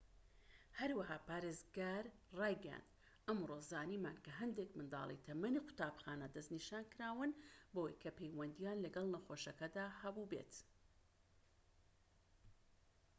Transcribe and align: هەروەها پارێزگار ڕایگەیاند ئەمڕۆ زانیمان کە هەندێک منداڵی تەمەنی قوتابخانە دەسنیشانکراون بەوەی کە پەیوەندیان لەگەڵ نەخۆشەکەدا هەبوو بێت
هەروەها 0.79 1.17
پارێزگار 1.27 2.05
ڕایگەیاند 2.39 2.91
ئەمڕۆ 3.27 3.57
زانیمان 3.71 4.17
کە 4.25 4.31
هەندێک 4.39 4.69
منداڵی 4.77 5.23
تەمەنی 5.27 5.63
قوتابخانە 5.65 6.27
دەسنیشانکراون 6.35 7.31
بەوەی 7.73 7.99
کە 8.03 8.09
پەیوەندیان 8.17 8.77
لەگەڵ 8.85 9.07
نەخۆشەکەدا 9.15 9.85
هەبوو 10.01 10.29
بێت 10.31 10.53